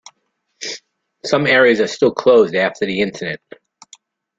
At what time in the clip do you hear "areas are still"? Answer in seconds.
1.45-2.11